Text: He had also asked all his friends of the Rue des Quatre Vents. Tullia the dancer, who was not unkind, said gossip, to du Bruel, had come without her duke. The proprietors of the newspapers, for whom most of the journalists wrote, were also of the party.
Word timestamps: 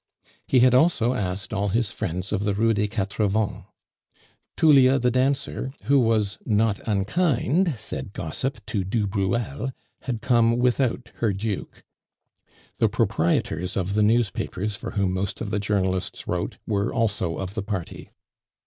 He 0.47 0.61
had 0.61 0.73
also 0.73 1.13
asked 1.13 1.53
all 1.53 1.69
his 1.69 1.91
friends 1.91 2.31
of 2.31 2.43
the 2.43 2.55
Rue 2.55 2.73
des 2.73 2.87
Quatre 2.87 3.27
Vents. 3.27 3.67
Tullia 4.57 4.97
the 4.97 5.11
dancer, 5.11 5.73
who 5.83 5.99
was 5.99 6.39
not 6.43 6.79
unkind, 6.87 7.75
said 7.77 8.11
gossip, 8.11 8.65
to 8.65 8.83
du 8.83 9.05
Bruel, 9.05 9.71
had 9.99 10.19
come 10.21 10.57
without 10.57 11.11
her 11.17 11.31
duke. 11.33 11.83
The 12.79 12.89
proprietors 12.89 13.77
of 13.77 13.93
the 13.93 14.01
newspapers, 14.01 14.75
for 14.75 14.89
whom 14.97 15.13
most 15.13 15.39
of 15.39 15.51
the 15.51 15.59
journalists 15.59 16.27
wrote, 16.27 16.57
were 16.65 16.91
also 16.91 17.37
of 17.37 17.53
the 17.53 17.61
party. 17.61 18.09